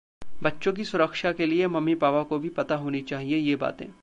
[0.43, 3.91] बच्चों की सुरक्षा के लिए मम्मी-पापा को भी पता होनी चाहिए ये बातें